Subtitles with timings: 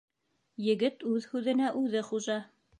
[0.69, 2.43] Егет үҙ һүҙенә үҙе хужа.